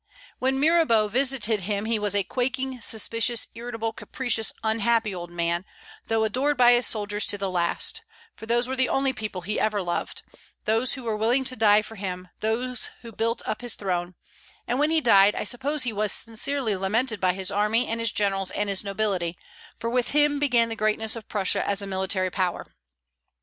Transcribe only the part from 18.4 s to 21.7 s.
and his nobility, for with him began the greatness of Prussia